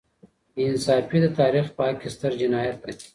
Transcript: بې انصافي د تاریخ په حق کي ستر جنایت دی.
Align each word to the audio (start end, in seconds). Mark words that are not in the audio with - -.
بې 0.53 0.63
انصافي 0.71 1.17
د 1.23 1.27
تاریخ 1.39 1.65
په 1.75 1.81
حق 1.87 1.95
کي 2.01 2.09
ستر 2.15 2.31
جنایت 2.41 2.77
دی. 2.85 2.93